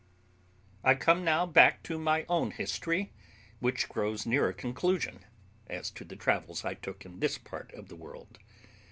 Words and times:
I 0.83 0.95
come 0.95 1.23
now 1.23 1.45
back 1.45 1.83
to 1.83 1.99
my 1.99 2.25
own 2.27 2.49
history, 2.49 3.11
which 3.59 3.87
grows 3.87 4.25
near 4.25 4.47
a 4.49 4.51
conclusion, 4.55 5.25
as 5.67 5.91
to 5.91 6.03
the 6.03 6.15
travels 6.15 6.65
I 6.65 6.73
took 6.73 7.05
in 7.05 7.19
this 7.19 7.37
part 7.37 7.71
of 7.73 7.87
the 7.87 7.95
world. 7.95 8.39